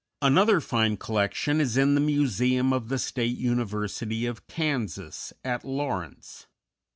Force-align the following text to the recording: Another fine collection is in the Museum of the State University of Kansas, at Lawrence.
Another 0.23 0.59
fine 0.61 0.97
collection 0.97 1.61
is 1.61 1.77
in 1.77 1.93
the 1.93 2.01
Museum 2.01 2.73
of 2.73 2.89
the 2.89 2.97
State 2.97 3.37
University 3.37 4.25
of 4.25 4.47
Kansas, 4.47 5.31
at 5.45 5.63
Lawrence. 5.63 6.47